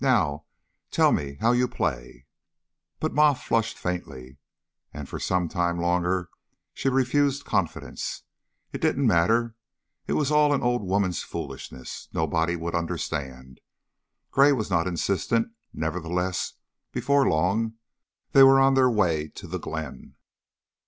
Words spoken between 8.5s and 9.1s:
It didn't